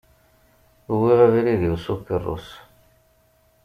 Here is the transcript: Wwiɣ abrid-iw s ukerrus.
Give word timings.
Wwiɣ 0.93 1.19
abrid-iw 1.25 1.75
s 1.83 1.85
ukerrus. 1.93 2.47